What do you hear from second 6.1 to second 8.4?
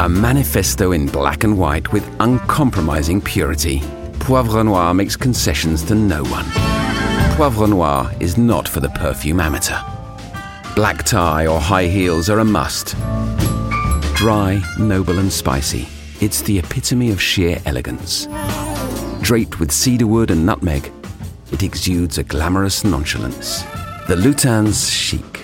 one. Poivre Noir is